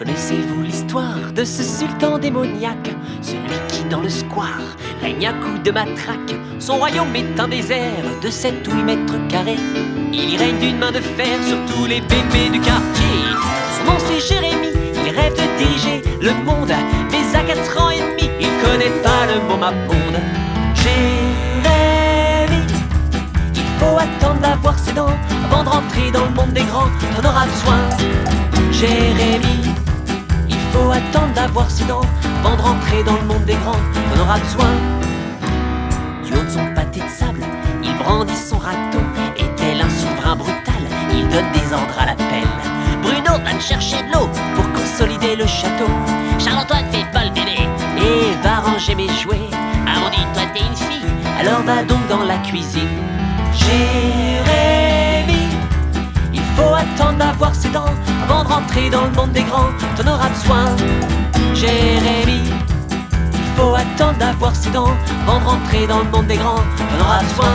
[0.00, 2.90] réfectoire de ce sultan démoniaque,
[3.20, 6.34] celui qui dans le square règne à coups de matraque?
[6.58, 9.58] Son royaume est un désert de 7 ou 8 mètres carrés.
[10.12, 13.20] Il y règne d'une main de fer sur tous les bébés du quartier.
[13.76, 14.72] Son nom c'est Jérémie,
[15.06, 16.72] il rêve de diriger le monde,
[17.10, 20.20] mais à 4 ans et demi, il connaît pas le mot maponde.
[20.74, 22.66] Jérémie,
[23.54, 27.28] il faut attendre d'avoir ses dents avant de rentrer dans le monde des grands, t'en
[27.28, 27.80] auras besoin.
[28.72, 29.59] Jérémie, il
[30.72, 32.06] faut attendre d'avoir ses dents
[32.44, 33.82] avant de rentrer dans le monde des grands,
[34.14, 34.70] t'en auras besoin.
[36.32, 37.42] Haut de son pâté de sable,
[37.82, 39.00] il brandit son râteau,
[39.36, 42.54] et tel un souverain brutal, il donne des ordres à la pelle.
[43.02, 45.90] Bruno va te chercher de l'eau pour consolider le château.
[46.38, 47.68] Charles-Antoine fait pas le bébé
[47.98, 49.50] et va ranger mes jouets.
[49.92, 52.88] Amandine, toi t'es une fille, alors va donc dans la cuisine.
[53.52, 55.09] Jérémie,
[58.90, 60.64] dans le monde des grands, t'en auras besoin.
[61.54, 62.50] Jérémie,
[63.32, 64.96] il faut attendre d'avoir ses dents
[65.26, 67.54] avant de rentrer dans le monde des grands, t'en auras besoin.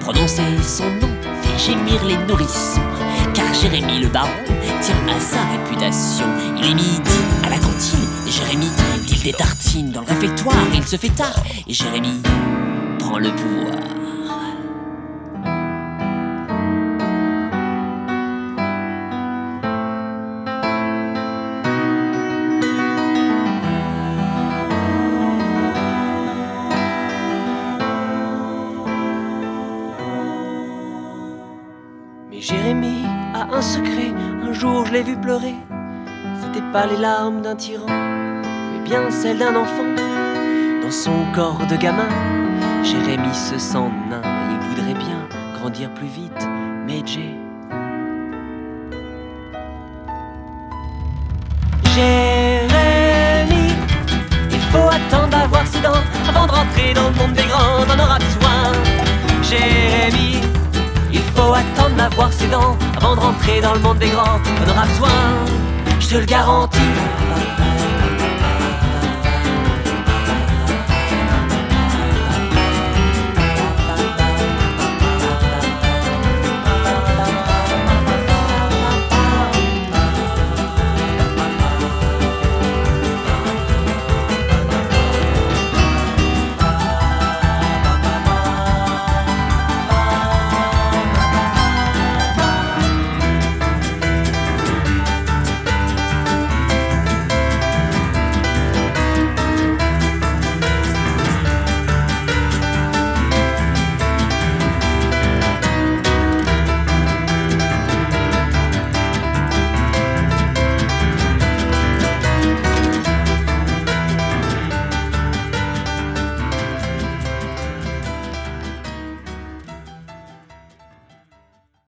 [0.00, 1.08] Prononcer son nom
[1.42, 2.80] fait gémir les nourrissons,
[3.34, 4.30] car Jérémie le baron
[4.80, 6.26] tient à sa réputation.
[6.58, 8.70] Il est midi à la cantine, et Jérémie,
[9.08, 12.20] il détartine dans le réfectoire, il se fait tard, et Jérémie
[12.98, 13.99] prend le pouvoir.
[32.50, 34.12] Jérémie a un secret,
[34.42, 35.54] un jour je l'ai vu pleurer.
[36.42, 39.84] C'était pas les larmes d'un tyran, mais bien celles d'un enfant.
[40.82, 42.08] Dans son corps de gamin,
[42.82, 44.22] Jérémie se sent nain.
[44.50, 45.28] Il voudrait bien
[45.60, 46.48] grandir plus vite,
[46.88, 47.36] mais Jay.
[51.94, 53.74] Jérémie,
[54.50, 58.00] il faut attendre d'avoir ses dents avant de rentrer dans le monde des grands, on
[58.00, 58.39] aura besoin.
[62.10, 65.08] D'avoir ses dents avant de rentrer dans le monde des grands, on aura besoin.
[65.98, 66.99] Je te le garantis.